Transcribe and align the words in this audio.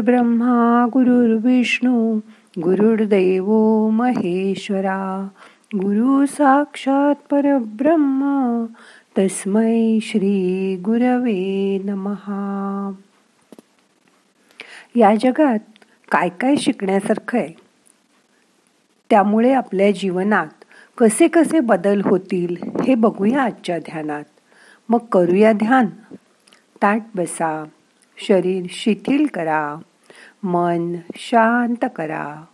ब्रह्मा 0.00 0.86
गुरुर्विष्णू 0.92 2.20
गुरुर्दैव 2.58 3.46
महेश्वरा. 3.88 5.28
गुरु 5.74 6.26
साक्षात 6.26 7.14
परब्रह्म 7.30 8.64
तस्मै 9.18 9.98
श्री 10.02 10.76
गुरवे 10.76 11.78
नमहा 11.84 12.92
या 14.96 15.14
जगात 15.14 15.58
काय 16.10 16.28
काय 16.28 16.56
शिकण्यासारखं 16.56 17.38
आहे? 17.38 17.48
त्यामुळे 19.10 19.52
आपल्या 19.52 19.90
जीवनात 19.90 20.64
कसे 20.98 21.28
कसे 21.28 21.60
बदल 21.60 22.00
होतील 22.04 22.56
हे 22.86 22.94
बघूया 22.94 23.42
आजच्या 23.42 23.78
ध्यानात. 23.78 24.24
मग 24.88 24.98
करूया 24.98 25.52
ध्यान. 25.52 25.86
ताट 26.82 27.02
बसा. 27.14 27.64
शरीर 28.20 28.66
शिथिल 28.70 29.26
करा. 29.26 29.76
मन 30.42 30.96
शांत 31.14 31.84
करा. 31.96 32.44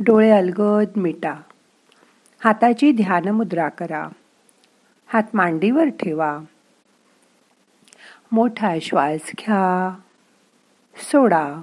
डोळे 0.00 0.30
अलगद 0.30 0.96
मिटा. 0.96 1.34
हाताची 2.44 2.92
ध्यानमुद्रा 2.92 3.68
करा. 3.68 4.08
हात 5.06 5.22
मांडीवर 5.34 5.84
ठेवा. 5.84 6.38
मोठा 8.32 8.74
श्वास 8.82 9.30
घ्या. 9.38 9.94
सोडा. 10.96 11.62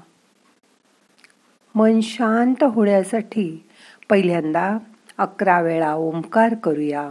मन 1.75 1.99
शांत 2.01 2.63
होण्यासाठी 2.63 3.69
पहिल्यांदा 4.09 4.77
अकरा 5.17 5.61
वेळा 5.61 5.93
ओंकार 5.93 6.53
करूया. 6.53 7.09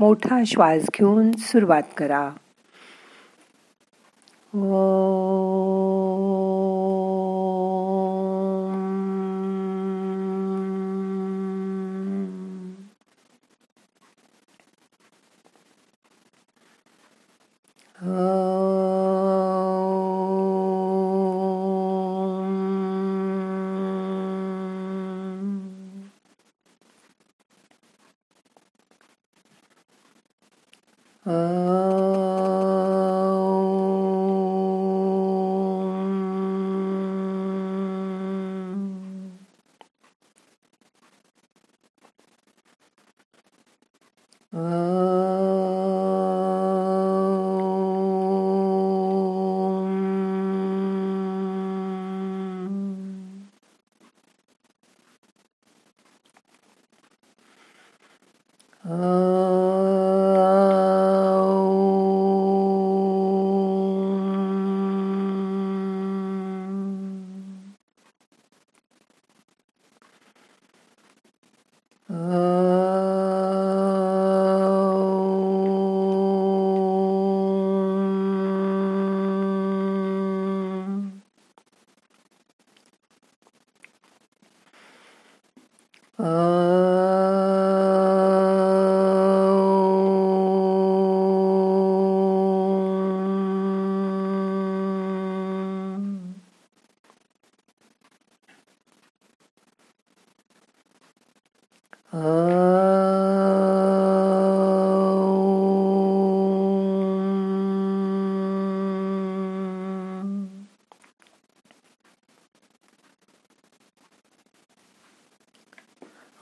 मोठा 0.00 0.44
श्वास 0.46 0.82
घेऊन 0.82 1.30
सुरुवात 1.38 1.82
करा. 1.96 2.30
Oh. 31.26 31.50
Oh. 86.22 86.89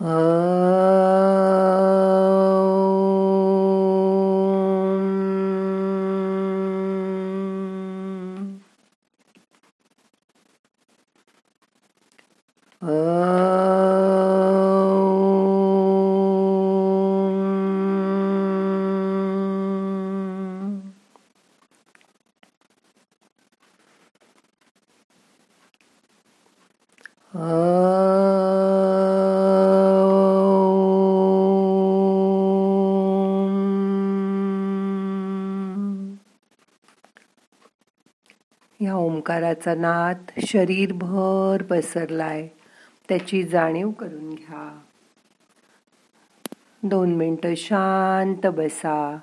या 0.00 0.38
ओंकाराचा 39.28 39.75
नाद 39.75 40.41
शरीरभर 40.47 41.62
पसरलाय. 41.62 42.49
त्याची 43.09 43.43
जाणीव 43.43 43.91
करून 43.91 44.31
घ्या. 44.31 44.78
दोन 46.83 47.15
मिनटं 47.15 47.55
शांत 47.55 48.47
बसा. 48.47 49.19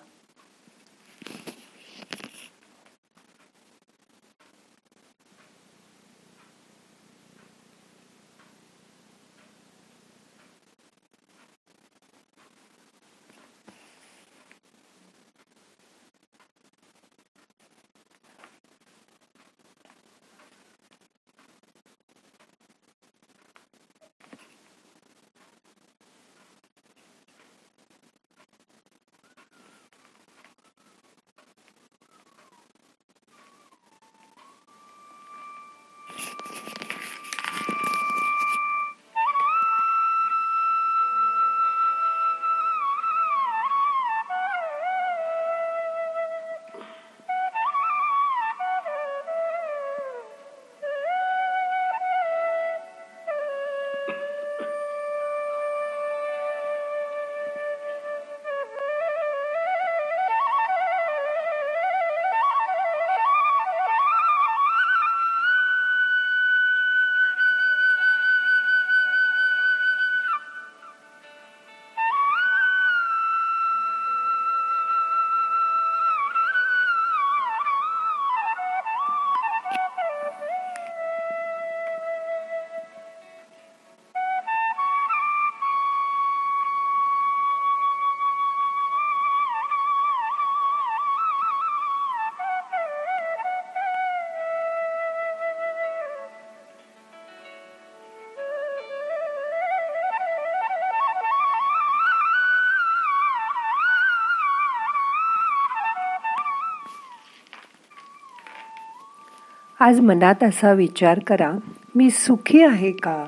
आज 109.79 109.99
मनात 109.99 110.43
असा 110.43 110.71
विचार 110.71 111.19
करा 111.19 111.51
मी 111.95 112.09
सुखी 112.09 112.63
आहे 112.63 112.91
का? 112.91 113.25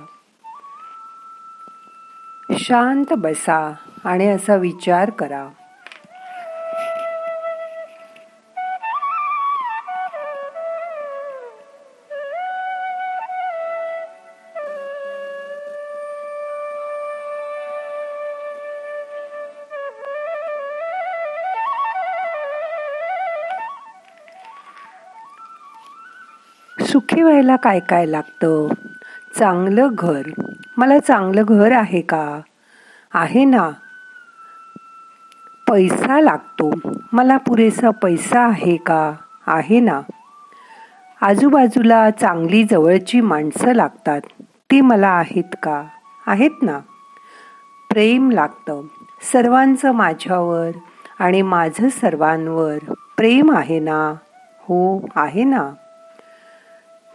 शांत 2.53 3.13
बसा 3.13 3.73
आणि 4.05 4.27
असा 4.27 4.55
विचार 4.55 5.09
करा. 5.09 5.47
व्हायला 27.27 27.56
काय 27.56 27.79
काय 27.79 28.06
लागतं? 28.06 28.68
चांगलं 29.39 29.88
घर. 29.91 30.21
मला 30.77 31.00
चांगलं 31.00 31.44
घर 31.47 31.71
आहे 31.71 32.01
का? 32.01 32.39
आहे 33.13 33.45
ना. 33.45 33.69
पैसा 35.68 36.19
लागतो. 36.19 36.71
मला 37.13 37.38
पुरेसा 37.38 37.89
पैसा 37.89 38.39
आहे 38.39 38.75
का? 38.75 39.13
आहे 39.47 39.79
ना. 39.79 40.01
आजूबाजूला 41.21 42.09
चांगली 42.09 42.63
जवळची 42.63 43.21
माणसं 43.21 43.73
लागतात. 43.73 44.21
ती 44.71 44.81
मला 44.81 45.09
आहेत 45.09 45.56
का? 45.63 45.83
आहेत 46.27 46.51
ना. 46.62 46.80
प्रेम 47.89 48.31
लागतं. 48.31 48.81
सर्वांचं 49.31 49.91
माझ्यावर 49.91 50.69
आणि 51.19 51.41
माझं 51.41 51.89
सर्वांवर 51.89 52.77
प्रेम 53.18 53.51
आहे 53.57 53.80
ना? 53.80 54.13
हो 54.59 55.06
आहे 55.15 55.44
ना. 55.44 55.71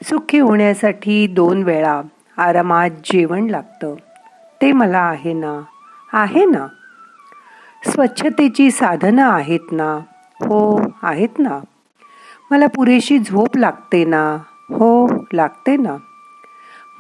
सुखी 0.09 0.39
होण्यासाठी 0.39 1.27
दोन 1.27 1.63
वेळा 1.63 2.03
आरामात 2.37 2.91
जेवण 2.91 3.47
लागतं. 3.47 3.95
ते 4.63 4.73
मला 4.73 4.99
आहे 4.99 5.33
ना? 5.33 5.61
आहे 6.13 6.45
ना? 6.45 6.67
स्वच्छतेची 7.87 8.71
साधनं 8.71 9.23
आहेत 9.23 9.73
ना? 9.73 9.99
हो 10.41 10.83
आहेत 11.03 11.39
ना? 11.39 11.61
मला 12.51 12.67
पुरेशी 12.67 13.19
झोप 13.19 13.57
लागते 13.57 14.05
ना? 14.05 14.39
हो 14.71 15.09
लागते 15.33 15.77
ना? 15.77 15.97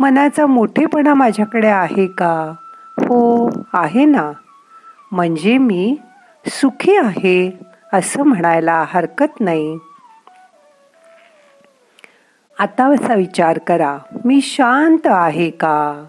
मनाचा 0.00 0.46
मोठेपणा 0.46 1.14
माझ्याकडे 1.14 1.69
आहे 1.69 2.06
का? 2.06 2.52
हो 2.98 3.50
आहे 3.72 4.05
ना? 4.05 4.32
म्हणजे 5.12 5.58
मी 5.58 5.96
सुखी 6.46 6.96
आहे 6.96 7.58
असं 7.93 8.22
म्हणायला 8.22 8.84
हरकत 8.88 9.40
नाही. 9.40 9.78
आता 12.58 12.87
असा 12.87 13.14
विचार 13.14 13.58
करा. 13.58 13.99
मी 14.25 14.40
शांत 14.40 15.06
आहे 15.06 15.50
का? 15.50 16.04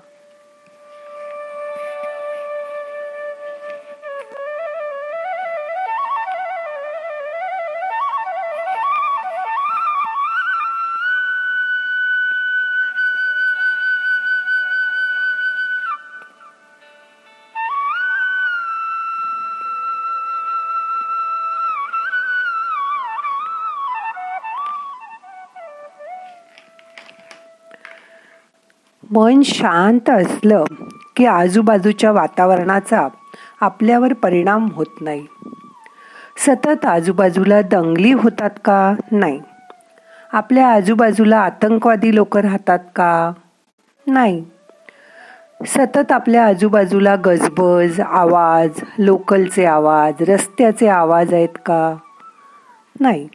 मन 29.14 29.42
शांत 29.46 30.10
असलं 30.10 30.64
की 31.16 31.26
आजूबाजूच्या 31.26 32.12
वातावरणाचा 32.12 33.08
आपल्यावर 33.62 34.14
परिणाम 34.14 34.68
होत 34.76 35.02
नाही. 35.02 35.26
सतत 36.38 36.86
आजूबाजूला 36.86 37.62
दंगली 37.62 38.12
होतात 38.12 38.50
का? 38.66 38.94
नाही. 39.12 39.42
आपल्या 40.34 40.68
आजूबाजूला 40.68 41.38
आतंकवादी 41.38 42.16
लोक 42.16 42.38
राहतात 42.38 42.80
का? 42.96 43.32
नाही. 44.08 44.46
सतत 45.68 46.12
आपल्या 46.12 46.46
आजूबाजूला 46.46 47.16
गजबज 47.26 48.02
आवाज 48.02 48.70
लोकलचे 48.98 49.66
आवाज 49.66 50.14
रस्त्याचे 50.30 50.88
आवाज 50.88 51.34
आहेत 51.34 51.58
का? 51.66 51.96
नाही. 53.00 53.28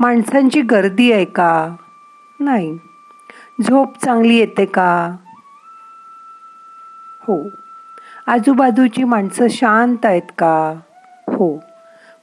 माणसांची 0.00 0.60
गर्दी 0.60 1.12
आहे 1.12 1.24
का? 1.24 1.76
नाही. 2.40 2.78
झोप 3.62 4.04
चांगली 4.04 4.36
येते 4.36 4.64
का? 4.64 5.16
हो. 7.22 7.48
आजूबाजूची 8.26 9.04
माणसं 9.04 9.46
शांत 9.50 10.06
आहेत 10.06 10.22
का? 10.38 10.74
हो. 11.28 11.64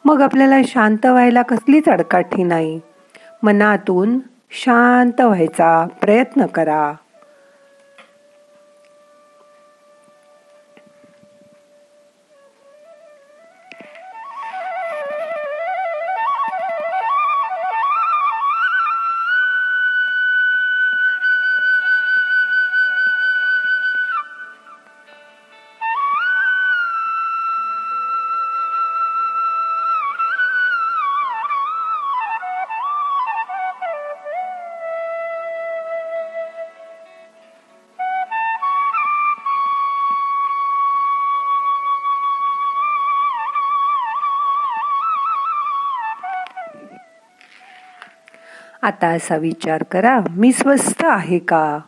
मग 0.05 0.21
आपल्याला 0.21 0.55
शांत 0.67 1.05
व्हायला 1.05 1.41
कसलीच 1.41 1.89
अडकाठी 1.89 2.43
नाही. 2.43 2.79
मनातून 3.43 4.19
शांत 4.51 5.21
व्हायचा 5.21 5.87
प्रयत्न 6.01 6.45
करा. 6.45 6.93
आता 48.81 49.07
असा 49.07 49.35
विचार 49.35 49.83
करा. 49.83 50.19
मी 50.29 50.51
स्वस्थ 50.51 51.05
आहे 51.05 51.39
का? 51.39 51.79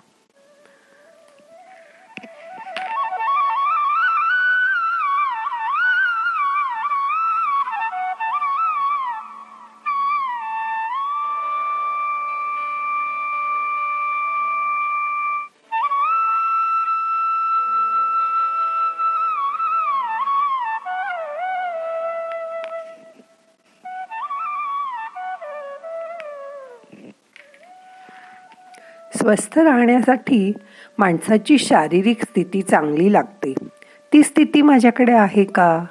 स्वस्थ 29.24 29.60
राहण्यासाठी 29.60 30.53
माणसाची 30.98 31.58
शारीरिक 31.58 32.24
स्थिती 32.24 32.62
चांगली 32.62 33.13
लागते. 33.13 33.53
ती 34.13 34.24
स्थिती 34.24 34.62
माझ्याकडे 34.62 35.12
आहे 35.12 35.44
का? 35.44 35.86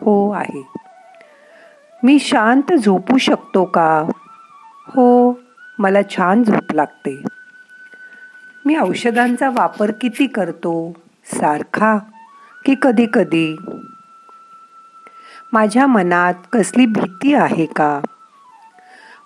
हो 0.00 0.30
आहे. 0.30 0.62
मी 2.02 2.18
शांत 2.18 2.72
झोपू 2.72 3.18
शकतो 3.18 3.64
का? 3.64 4.08
हो 4.86 5.38
मला 5.78 5.98
छान 6.02 6.42
झोप 6.42 6.72
लागते. 6.74 7.22
मी 8.66 8.76
औषधांचा 8.76 9.50
वापर 9.50 9.90
किती 9.90 10.26
करतो? 10.26 10.92
सारखा 11.24 11.98
की 12.64 12.74
कधी 12.82 13.06
कधी 13.12 13.56
माझ्या 15.52 15.86
मनात 15.86 16.34
कसली 16.52 16.86
भीती 16.86 17.34
आहे 17.34 17.66
का? 17.66 18.00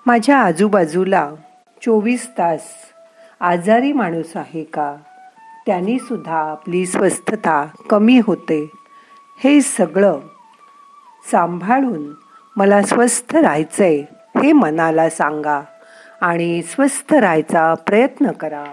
माझ्या 0.06 0.38
आजूबाजूला 0.38 1.30
चोवीस 1.82 2.28
तास 2.38 2.60
आजारी 3.42 3.92
माणूस 3.92 4.36
आहे 4.36 4.64
का? 4.64 4.96
त्यांनी 5.66 5.98
सुद्धा 5.98 6.36
आपली 6.36 6.86
स्वस्थता 6.86 7.66
कमी 7.90 8.20
होते. 8.24 8.70
हे 9.44 9.60
सगळं 9.60 10.18
सांभाळून 11.30 12.14
मला 12.56 12.82
स्वस्थ 12.82 13.36
राहायचंय 13.36 13.98
हे 14.42 14.52
मनाला 14.52 15.10
सांगा 15.10 15.60
आणि 16.20 16.62
स्वस्थ 16.62 17.14
राहायचा 17.14 17.74
प्रयत्न 17.74 18.30
करा. 18.30 18.64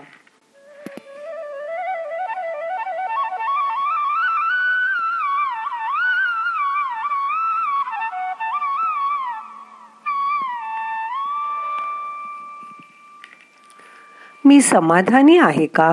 मी 14.49 14.61
समाधानी 14.61 15.37
आहे 15.37 15.65
का? 15.67 15.89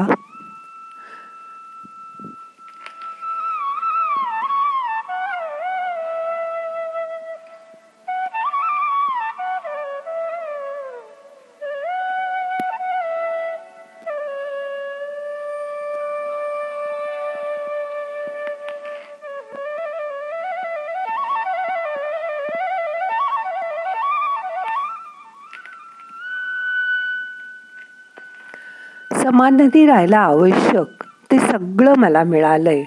समाधानी 29.26 29.86
राहायला 29.86 30.18
आवश्यक. 30.18 31.04
ते 31.32 31.38
सगळं 31.38 31.94
मला 31.96 32.24
मिळालंय. 32.24 32.84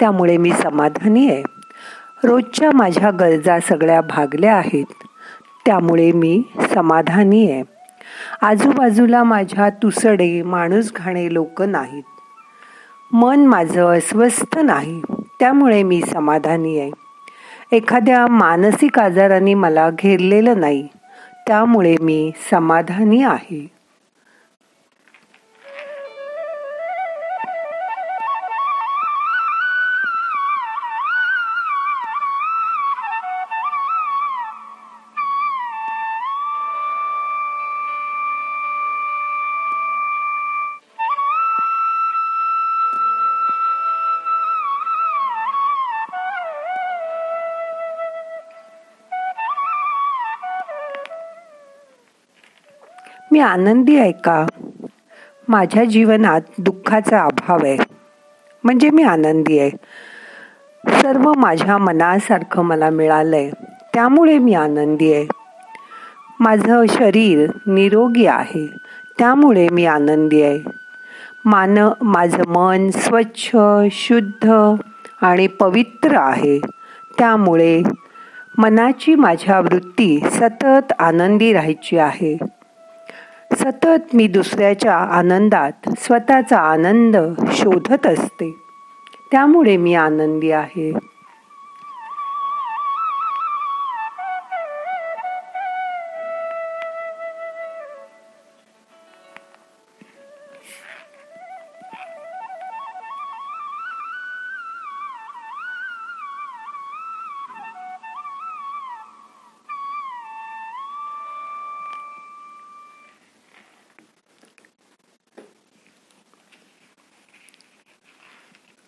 त्यामुळे 0.00 0.36
मी 0.36 0.52
समाधानी 0.52 1.30
आहे. 1.30 1.42
रोजच्या 2.24 2.70
माझ्या 2.74 3.10
गरजा 3.10 3.58
सगळ्या 3.60 4.00
भागल्या 4.00 4.54
आहेत. 4.54 4.84
त्यामुळे 5.66 6.12
मी 6.12 6.42
समाधानी 6.74 7.50
आहे. 7.50 7.62
आजूबाजूला 8.42 9.22
माझ्या 9.22 9.68
तुसडे 9.68 10.42
माणूस 10.42 10.92
घाणे 10.96 11.34
लोक 11.34 11.62
नाहीत. 11.62 12.02
मन 13.12 13.46
माझं 13.46 13.86
अस्वस्थ 13.86 14.58
नाही. 14.58 15.02
त्यामुळे 15.40 15.82
मी 15.82 16.02
समाधानी 16.02 16.78
आहे. 16.78 16.90
एखाद्या 17.76 18.26
मानसिक 18.26 18.98
आजाराने 18.98 19.54
मला 19.54 19.90
घेरलेलं 19.90 20.60
नाही. 20.60 20.88
त्यामुळे 21.46 21.96
मी 22.00 22.32
समाधानी 22.50 23.22
आहे. 23.22 23.75
मी 53.36 53.40
आनंदी 53.40 53.96
आहे 53.96 54.12
का? 54.12 54.46
माझ्या 55.48 55.84
जीवनात 55.84 56.40
दुःखाचा 56.58 57.22
अभाव 57.22 57.58
आहे. 57.62 57.76
म्हणजे 58.64 58.90
मी 58.90 59.02
आनंदी 59.02 59.58
आहे. 59.58 59.70
सर्व 60.88 61.32
माझ्या 61.32 61.78
मनासारखं 61.78 62.62
मला 62.62 62.90
मिळालंय. 62.90 63.50
त्यामुळे 63.94 64.38
मी 64.38 64.54
आनंदी 64.54 65.12
आहे. 65.12 65.26
माझं 66.40 66.84
शरीर 66.88 67.50
निरोगी 67.66 68.26
आहे. 68.26 68.66
त्यामुळे 69.18 69.68
मी 69.68 69.86
आनंदी 69.86 70.42
आहे. 70.42 70.60
मान 71.44 71.78
माझं 72.02 72.42
मन 72.46 72.90
स्वच्छ 72.90 73.56
शुद्ध 73.90 74.50
आणि 75.20 75.46
पवित्र 75.46 76.16
आहे. 76.16 76.60
त्यामुळे 77.18 77.82
मनाची 78.58 79.14
माझ्या 79.14 79.60
वृत्ती 79.60 80.20
सतत 80.30 80.92
आनंदी 80.98 81.52
राहायची 81.52 81.98
आहे. 81.98 82.38
सतत 83.66 84.14
मी 84.14 84.28
दुसऱ्याच्या 84.28 84.96
आनंदात 84.96 85.72
स्वतःचा 85.98 86.58
आनंद 86.58 87.16
शोधत 87.52 88.06
असते. 88.06 88.60
त्यामुळे 89.30 89.76
मी 89.76 89.94
आनंदी 89.94 90.50
आहे. 90.50 90.92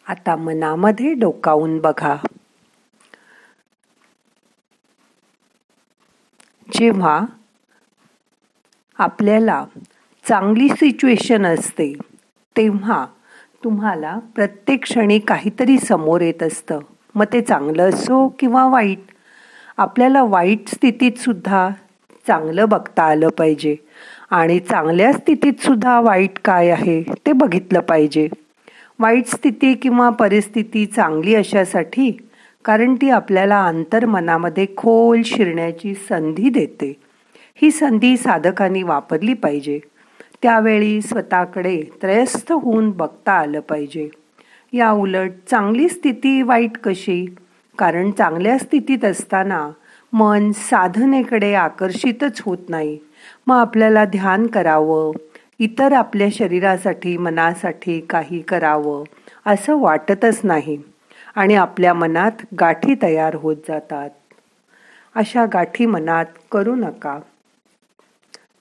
आता 0.08 0.36
मनामध्ये 0.36 1.14
डोकावून 1.14 1.78
बघा. 1.78 2.16
जेव्हा 6.72 7.24
आपल्याला 8.98 9.64
चांगली 10.28 10.68
सिच्युएशन 10.68 11.46
असते 11.46 11.92
तेव्हा 12.56 13.06
तुम्हाला 13.64 14.18
प्रत्येक 14.34 14.82
क्षणी 14.82 15.18
काहीतरी 15.18 15.78
समोर 15.78 16.20
येत 16.20 16.42
असतं. 16.42 16.78
मग 17.14 17.24
ते 17.32 17.40
चांगलं 17.40 17.88
असो 17.88 18.28
किंवा 18.28 18.68
वाईट. 18.68 18.98
आपल्याला 19.76 20.22
वाईट 20.22 20.68
स्थितीत 20.68 21.12
सुद्धा 21.18 21.70
चांगलं 22.26 22.68
बघता 22.68 23.02
आलं 23.02 23.28
पाहिजे. 23.28 23.76
आणि 24.30 24.58
चांगल्या 24.58 25.12
स्थितीत 25.12 25.64
सुद्धा 25.64 26.00
वाईट 26.00 26.38
काय 26.44 26.70
आहे 26.70 27.02
ते 27.02 27.32
बघितलं 27.32 27.80
पाहिजे. 27.80 28.28
वाईट 29.00 29.26
स्थिती 29.26 29.74
किंवा 29.74 30.10
परिस्थिती 30.10 30.86
चांगली 30.86 31.34
अशासाठी 31.34 32.28
कारण 32.64 32.94
ती 32.94 33.10
आपल्याला 33.10 33.64
अंतर्मनामध्ये 33.64 34.66
खोल 34.76 35.22
शिरण्याची 35.24 35.94
संधी 35.94 36.50
देते. 36.50 36.96
ही 37.62 37.70
संधी 37.70 38.16
साधकांनी 38.16 38.82
वापरली 38.82 39.34
पाहिजे. 39.34 39.80
त्यावेळी 40.42 41.02
स्वतःकडे 41.02 41.82
त्रयस्थ 42.02 42.52
होऊन 42.52 42.90
बघता 42.90 43.32
आलं 43.32 43.60
पाहिजे. 43.60 44.08
या 44.72 44.90
उलट 44.90 45.30
चांगली 45.50 45.88
स्थिती 45.88 46.42
वाईट 46.42 46.78
कशी? 46.78 47.34
कारण 47.78 48.10
चांगल्या 48.10 48.58
स्थितीत 48.58 49.04
असताना 49.04 49.70
मन 50.12 50.52
साधनेकडे 50.52 51.54
आकर्षितच 51.54 52.40
होत 52.40 52.58
नाही. 52.68 52.98
मग 53.46 53.56
आपल्याला 53.56 54.04
ध्यान 54.04 54.46
करावं 54.46 55.12
इतर 55.60 55.92
आपल्या 55.92 56.28
शरीरासाठी 56.32 57.16
मनासाठी 57.16 58.00
काही 58.00 58.42
करावं 58.42 59.04
असं 59.46 59.80
वाटतच 59.80 60.40
नाही 60.44 60.78
आणि 61.34 61.54
आपल्या 61.54 61.94
मनात 61.94 62.32
गाठी 62.60 62.94
तयार 63.02 63.34
होत 63.34 63.56
जातात. 63.68 64.10
अशा 65.14 65.46
गाठी 65.52 65.86
मनात 65.86 66.24
करू 66.52 66.74
नका. 66.74 67.18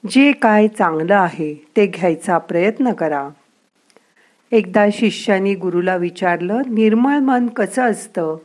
जे 0.10 0.32
काय 0.32 0.68
चांगलं 0.68 1.16
आहे 1.16 1.54
ते 1.54 1.86
घ्यायचा 1.86 2.38
प्रयत्न 2.38 2.94
करा. 2.94 3.30
एकदा 4.52 4.88
शिष्यानी 4.94 5.56
गुरुला 5.56 5.96
विचारलं 5.96 6.62
निर्मळ 6.68 7.18
मन 7.18 7.48
कसं 7.48 7.82
असतं? 7.82 8.38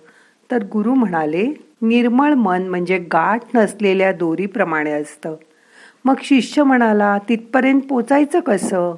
तर 0.50 0.64
गुरु 0.64 0.94
म्हणाले 0.94 1.46
निर्मळ 1.82 2.32
मन 2.32 2.68
म्हणजे 2.68 2.98
गाठ 2.98 3.40
नसलेल्या 3.54 4.12
दोरीप्रमाणे 4.12 4.92
असतं. 4.92 5.36
मग 6.04 6.14
शिष्य 6.22 6.62
म्हणाला 6.62 7.18
तिथपर्यंत 7.28 7.80
पोचायचं 7.80 8.40
कसं? 8.40 8.94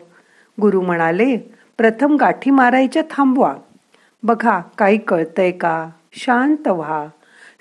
गुरु 0.60 0.80
म्हणाले 0.80 1.36
प्रथम 1.78 2.16
गाठी 2.16 2.50
मारायच्या 2.50 3.02
थांबवा. 3.10 3.54
बघा 4.22 4.60
काही 4.78 4.98
कळतंय 4.98 5.50
का? 5.50 5.88
शांत 6.12 6.68
व्हा. 6.68 7.06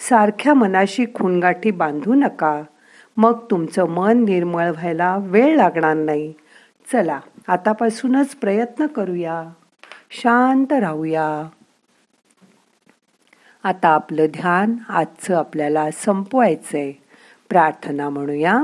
सारख्या 0.10 0.54
मनाशी 0.54 1.06
खूनगाठी 1.14 1.72
बांधू 1.72 2.14
नका. 2.14 2.64
मग 3.18 3.40
तुमचं 3.52 3.90
मन 3.90 4.24
निर्मळ 4.24 4.70
व्हायला 4.70 5.18
वेळ 5.22 5.56
लागणार 5.56 5.94
नाही. 5.94 6.34
चला 6.92 7.20
आतापासूनच 7.48 8.36
प्रयत्न 8.36 8.86
करूया. 8.86 9.44
शांत 10.12 10.74
राहूया. 10.74 11.50
आता 13.64 13.88
आपलं 13.88 14.26
ध्यान 14.26 14.76
आजचं 14.90 15.38
आपल्याला 15.38 15.92
संपवायचंय. 15.92 16.92
प्रार्थना 17.50 18.10
म्हणूया. 18.10 18.64